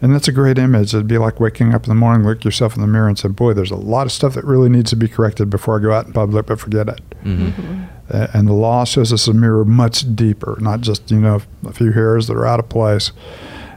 And 0.00 0.14
that's 0.14 0.28
a 0.28 0.32
great 0.32 0.58
image. 0.58 0.94
It'd 0.94 1.08
be 1.08 1.18
like 1.18 1.40
waking 1.40 1.74
up 1.74 1.84
in 1.84 1.88
the 1.88 1.94
morning, 1.96 2.26
look 2.26 2.44
yourself 2.44 2.76
in 2.76 2.80
the 2.80 2.86
mirror, 2.86 3.08
and 3.08 3.18
say, 3.18 3.28
"Boy, 3.28 3.52
there's 3.52 3.72
a 3.72 3.76
lot 3.76 4.06
of 4.06 4.12
stuff 4.12 4.34
that 4.34 4.44
really 4.44 4.68
needs 4.68 4.90
to 4.90 4.96
be 4.96 5.08
corrected 5.08 5.50
before 5.50 5.78
I 5.78 5.82
go 5.82 5.92
out 5.92 6.06
in 6.06 6.12
public, 6.12 6.46
but 6.46 6.60
forget 6.60 6.88
it." 6.88 7.00
Mhm. 7.24 7.52
Mhm. 7.52 7.88
Uh, 8.10 8.26
and 8.32 8.46
the 8.46 8.52
law 8.52 8.84
shows 8.84 9.12
us 9.12 9.26
a 9.26 9.34
mirror 9.34 9.64
much 9.64 10.14
deeper, 10.14 10.56
not 10.60 10.80
just 10.82 11.10
you 11.10 11.20
know 11.20 11.40
a 11.66 11.72
few 11.72 11.90
hairs 11.92 12.28
that 12.28 12.36
are 12.36 12.46
out 12.46 12.60
of 12.60 12.68
place, 12.68 13.10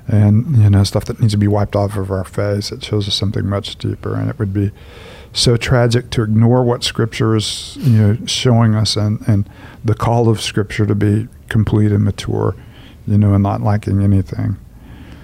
and 0.08 0.58
you 0.58 0.70
know 0.70 0.84
stuff 0.84 1.06
that 1.06 1.20
needs 1.20 1.34
to 1.34 1.38
be 1.40 1.48
wiped 1.48 1.76
off 1.76 1.98
of 1.98 2.12
our 2.12 2.24
face. 2.24 2.72
It 2.72 2.84
shows 2.84 3.08
us 3.08 3.16
something 3.16 3.48
much 3.48 3.78
deeper, 3.78 4.14
and 4.16 4.30
it 4.30 4.38
would 4.38 4.54
be 4.54 4.72
so 5.34 5.56
tragic 5.58 6.10
to 6.12 6.22
ignore 6.24 6.64
what 6.64 6.84
Scripture 6.84 7.36
is 7.36 7.78
you 7.82 7.98
know 7.98 8.18
showing 8.26 8.76
us, 8.76 8.96
and 8.96 9.24
and 9.28 9.50
the 9.84 9.96
call 9.96 10.30
of 10.30 10.40
Scripture 10.40 10.86
to 10.86 10.94
be 10.96 11.28
complete 11.50 11.92
and 11.92 12.04
mature, 12.04 12.56
you 13.08 13.18
know, 13.18 13.34
and 13.34 13.42
not 13.44 13.62
lacking 13.64 14.02
anything. 14.04 14.58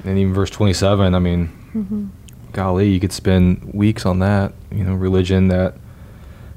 And 0.08 0.18
even 0.18 0.34
verse 0.34 0.50
27, 0.50 1.14
I 1.14 1.20
mean, 1.20 1.50
Mhm. 1.76 2.08
golly, 2.54 2.90
you 2.90 3.00
could 3.00 3.12
spend 3.12 3.72
weeks 3.74 4.06
on 4.06 4.20
that. 4.20 4.54
You 4.74 4.84
know, 4.86 4.94
religion 4.94 5.50
that 5.50 5.76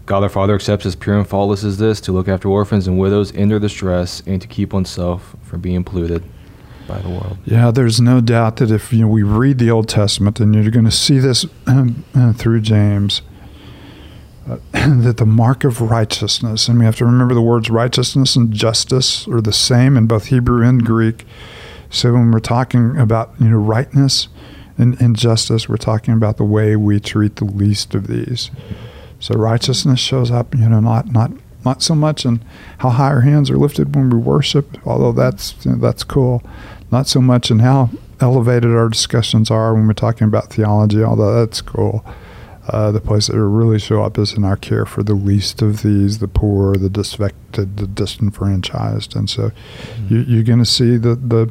God 0.06 0.22
our 0.22 0.28
Father 0.28 0.54
accepts 0.54 0.86
as 0.86 0.94
pure 0.94 1.16
and 1.18 1.26
faultless 1.26 1.64
as 1.64 1.78
this 1.78 2.00
to 2.02 2.12
look 2.12 2.28
after 2.28 2.48
orphans 2.48 2.86
and 2.86 2.98
widows 2.98 3.30
in 3.32 3.48
their 3.48 3.58
distress 3.58 4.22
and 4.26 4.40
to 4.40 4.46
keep 4.46 4.72
oneself 4.72 5.34
from 5.42 5.60
being 5.60 5.82
polluted 5.84 6.22
by 6.88 6.98
the 6.98 7.08
world. 7.08 7.38
Yeah, 7.44 7.70
there's 7.70 8.00
no 8.00 8.20
doubt 8.20 8.56
that 8.56 8.70
if 8.70 8.92
you 8.92 9.00
know, 9.00 9.08
we 9.08 9.22
read 9.22 9.58
the 9.58 9.70
Old 9.70 9.88
Testament, 9.88 10.38
and 10.40 10.54
you're 10.54 10.70
going 10.70 10.84
to 10.84 10.90
see 10.90 11.18
this 11.18 11.44
um, 11.66 12.04
uh, 12.14 12.32
through 12.32 12.60
James, 12.60 13.22
uh, 14.48 14.56
that 14.72 15.16
the 15.16 15.26
mark 15.26 15.64
of 15.64 15.80
righteousness, 15.80 16.68
and 16.68 16.78
we 16.78 16.84
have 16.84 16.96
to 16.96 17.04
remember 17.04 17.34
the 17.34 17.42
words 17.42 17.68
righteousness 17.68 18.36
and 18.36 18.52
justice 18.52 19.26
are 19.28 19.40
the 19.40 19.52
same 19.52 19.96
in 19.96 20.06
both 20.06 20.26
Hebrew 20.26 20.64
and 20.66 20.84
Greek. 20.84 21.26
So 21.90 22.12
when 22.12 22.30
we're 22.30 22.40
talking 22.40 22.96
about 22.96 23.34
you 23.40 23.48
know 23.48 23.58
rightness 23.58 24.28
and, 24.78 24.98
and 25.00 25.16
justice, 25.16 25.68
we're 25.68 25.76
talking 25.76 26.14
about 26.14 26.36
the 26.36 26.44
way 26.44 26.76
we 26.76 27.00
treat 27.00 27.36
the 27.36 27.44
least 27.44 27.94
of 27.94 28.06
these. 28.06 28.50
So 29.18 29.34
righteousness 29.34 30.00
shows 30.00 30.30
up, 30.30 30.54
you 30.54 30.68
know, 30.68 30.80
not 30.80 31.12
not 31.12 31.32
not 31.64 31.82
so 31.82 31.94
much 31.94 32.24
in 32.24 32.42
how 32.78 32.90
high 32.90 33.08
our 33.10 33.20
hands 33.20 33.50
are 33.50 33.58
lifted 33.58 33.94
when 33.94 34.08
we 34.08 34.18
worship, 34.18 34.78
although 34.86 35.12
that's 35.12 35.54
you 35.64 35.72
know, 35.72 35.78
that's 35.78 36.04
cool. 36.04 36.42
Not 36.90 37.06
so 37.06 37.20
much 37.20 37.50
in 37.50 37.58
how 37.58 37.90
elevated 38.20 38.70
our 38.70 38.88
discussions 38.88 39.50
are 39.50 39.74
when 39.74 39.86
we're 39.86 39.92
talking 39.92 40.26
about 40.26 40.52
theology, 40.52 41.02
although 41.02 41.34
that's 41.34 41.60
cool. 41.60 42.04
Uh, 42.68 42.92
the 42.92 43.00
place 43.00 43.26
that 43.26 43.38
really 43.38 43.78
show 43.78 44.02
up 44.02 44.16
is 44.16 44.32
in 44.34 44.44
our 44.44 44.56
care 44.56 44.86
for 44.86 45.02
the 45.02 45.14
least 45.14 45.60
of 45.60 45.82
these, 45.82 46.18
the 46.18 46.28
poor, 46.28 46.76
the 46.76 46.90
disaffected, 46.90 47.78
the 47.78 47.86
disenfranchised, 47.86 49.16
and 49.16 49.28
so 49.28 49.50
mm-hmm. 49.50 50.14
you, 50.14 50.20
you're 50.22 50.44
going 50.44 50.58
to 50.58 50.64
see 50.64 50.96
the 50.96 51.14
the 51.14 51.50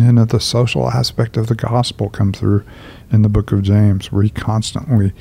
you 0.00 0.12
know 0.12 0.24
the 0.24 0.40
social 0.40 0.90
aspect 0.90 1.36
of 1.36 1.46
the 1.46 1.54
gospel 1.54 2.08
come 2.08 2.32
through 2.32 2.64
in 3.10 3.22
the 3.22 3.28
book 3.28 3.52
of 3.52 3.62
James, 3.62 4.12
where 4.12 4.22
he 4.22 4.30
constantly 4.30 5.12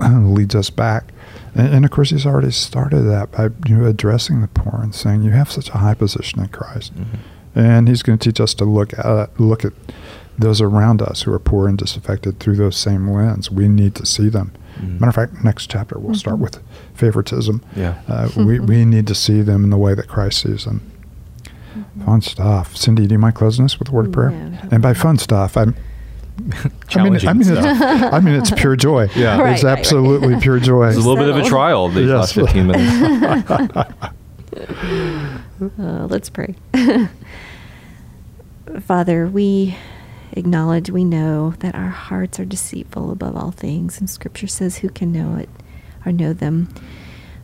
leads 0.00 0.54
us 0.54 0.70
back. 0.70 1.12
And, 1.54 1.74
and, 1.74 1.84
of 1.84 1.90
course, 1.90 2.10
he's 2.10 2.26
already 2.26 2.50
started 2.50 3.02
that 3.02 3.32
by 3.32 3.48
you 3.66 3.76
know, 3.76 3.86
addressing 3.86 4.40
the 4.40 4.48
poor 4.48 4.80
and 4.82 4.94
saying, 4.94 5.22
"You 5.22 5.30
have 5.30 5.50
such 5.50 5.68
a 5.70 5.78
high 5.78 5.94
position 5.94 6.40
in 6.40 6.48
Christ," 6.48 6.94
mm-hmm. 6.94 7.58
and 7.58 7.88
he's 7.88 8.02
going 8.02 8.18
to 8.18 8.28
teach 8.28 8.40
us 8.40 8.54
to 8.54 8.64
look 8.64 8.98
at 8.98 9.40
look 9.40 9.64
at 9.64 9.72
those 10.36 10.60
around 10.60 11.00
us 11.00 11.22
who 11.22 11.32
are 11.32 11.38
poor 11.38 11.68
and 11.68 11.78
disaffected 11.78 12.40
through 12.40 12.56
those 12.56 12.76
same 12.76 13.08
lens. 13.08 13.50
We 13.50 13.68
need 13.68 13.94
to 13.96 14.06
see 14.06 14.28
them. 14.28 14.52
Mm-hmm. 14.76 14.98
Matter 14.98 15.08
of 15.08 15.14
fact, 15.14 15.44
next 15.44 15.70
chapter 15.70 15.96
we'll 15.96 16.08
mm-hmm. 16.08 16.14
start 16.14 16.38
with 16.38 16.60
favoritism. 16.94 17.62
Yeah, 17.76 18.00
uh, 18.08 18.28
we 18.36 18.58
we 18.58 18.84
need 18.84 19.06
to 19.06 19.14
see 19.14 19.42
them 19.42 19.64
in 19.64 19.70
the 19.70 19.78
way 19.78 19.94
that 19.94 20.08
Christ 20.08 20.42
sees 20.42 20.64
them. 20.64 20.90
Mm-hmm. 21.74 22.04
Fun 22.04 22.20
stuff. 22.20 22.76
Cindy, 22.76 23.06
do 23.06 23.14
you 23.14 23.18
mind 23.18 23.34
closing 23.34 23.64
us 23.64 23.78
with 23.78 23.88
a 23.88 23.92
word 23.92 24.06
of 24.06 24.12
prayer? 24.12 24.30
Yeah, 24.30 24.68
and 24.70 24.82
by 24.82 24.94
fun 24.94 25.18
stuff, 25.18 25.56
I'm 25.56 25.74
I 26.36 27.02
mean, 27.02 27.26
I 27.26 27.32
mean, 27.32 27.46
it's, 27.46 27.54
I 28.12 28.20
mean, 28.20 28.34
it's 28.34 28.50
pure 28.50 28.76
joy. 28.76 29.08
Yeah, 29.14 29.40
right, 29.40 29.54
it's 29.54 29.64
absolutely 29.64 30.34
right. 30.34 30.42
pure 30.42 30.58
joy. 30.58 30.88
It's 30.88 30.96
a 30.96 31.00
little 31.00 31.16
bit 31.16 31.28
of 31.28 31.36
a 31.36 31.44
trial 31.44 31.88
these 31.88 32.08
yes. 32.08 32.34
last 32.34 32.34
15 32.34 32.66
minutes. 32.66 33.50
uh, 35.78 36.06
let's 36.06 36.30
pray. 36.30 36.54
Father, 38.80 39.28
we 39.28 39.76
acknowledge, 40.32 40.90
we 40.90 41.04
know 41.04 41.54
that 41.60 41.74
our 41.74 41.88
hearts 41.88 42.40
are 42.40 42.44
deceitful 42.44 43.12
above 43.12 43.36
all 43.36 43.52
things, 43.52 43.98
and 43.98 44.10
Scripture 44.10 44.48
says, 44.48 44.78
Who 44.78 44.88
can 44.88 45.12
know 45.12 45.36
it 45.36 45.48
or 46.04 46.12
know 46.12 46.32
them? 46.32 46.68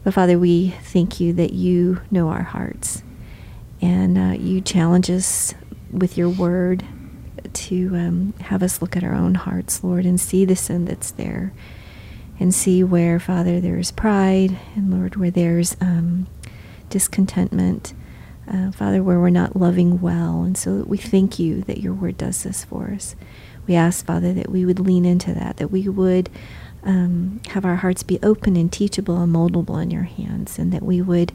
But 0.02 0.14
Father, 0.14 0.38
we 0.38 0.70
thank 0.82 1.20
you 1.20 1.32
that 1.34 1.52
you 1.52 2.00
know 2.10 2.28
our 2.28 2.42
hearts, 2.42 3.02
and 3.80 4.18
uh, 4.18 4.36
you 4.38 4.60
challenge 4.60 5.10
us 5.10 5.54
with 5.90 6.16
your 6.16 6.28
word 6.28 6.84
to 7.52 7.88
um, 7.94 8.34
have 8.40 8.62
us 8.62 8.80
look 8.80 8.96
at 8.96 9.04
our 9.04 9.14
own 9.14 9.34
hearts, 9.34 9.82
Lord, 9.82 10.04
and 10.06 10.20
see 10.20 10.44
the 10.44 10.56
sin 10.56 10.84
that's 10.84 11.10
there, 11.12 11.52
and 12.38 12.54
see 12.54 12.84
where, 12.84 13.18
Father, 13.18 13.60
there's 13.60 13.90
pride, 13.90 14.58
and 14.74 14.90
Lord, 14.90 15.16
where 15.16 15.30
there's 15.30 15.76
um, 15.80 16.26
discontentment 16.88 17.94
uh, 18.50 18.72
Father, 18.72 19.02
where 19.02 19.20
we're 19.20 19.30
not 19.30 19.56
loving 19.56 20.00
well. 20.00 20.42
And 20.42 20.58
so 20.58 20.84
we 20.86 20.96
thank 20.98 21.38
you 21.38 21.62
that 21.62 21.78
your 21.78 21.94
word 21.94 22.16
does 22.16 22.42
this 22.42 22.64
for 22.64 22.90
us. 22.90 23.14
We 23.66 23.74
ask, 23.76 24.04
Father, 24.04 24.32
that 24.32 24.50
we 24.50 24.64
would 24.64 24.80
lean 24.80 25.04
into 25.04 25.32
that, 25.34 25.58
that 25.58 25.70
we 25.70 25.88
would 25.88 26.28
um, 26.82 27.40
have 27.50 27.64
our 27.64 27.76
hearts 27.76 28.02
be 28.02 28.18
open 28.22 28.56
and 28.56 28.72
teachable 28.72 29.22
and 29.22 29.32
moldable 29.32 29.80
in 29.80 29.90
your 29.90 30.02
hands, 30.02 30.58
and 30.58 30.72
that 30.72 30.82
we 30.82 31.00
would 31.00 31.32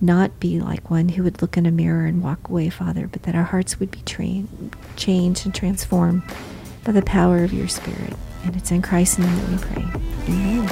not 0.00 0.38
be 0.40 0.60
like 0.60 0.90
one 0.90 1.10
who 1.10 1.22
would 1.22 1.40
look 1.40 1.56
in 1.56 1.66
a 1.66 1.70
mirror 1.70 2.06
and 2.06 2.22
walk 2.22 2.48
away, 2.48 2.68
Father, 2.68 3.06
but 3.06 3.22
that 3.22 3.34
our 3.34 3.44
hearts 3.44 3.80
would 3.80 3.90
be 3.90 4.00
trained, 4.00 4.74
changed 4.96 5.46
and 5.46 5.54
transformed 5.54 6.22
by 6.84 6.92
the 6.92 7.02
power 7.02 7.42
of 7.44 7.52
your 7.52 7.68
Spirit. 7.68 8.14
And 8.44 8.56
it's 8.56 8.70
in 8.70 8.82
Christ's 8.82 9.18
name 9.18 9.34
that 9.36 9.48
we 9.50 9.58
pray. 9.58 10.00
Amen. 10.28 10.68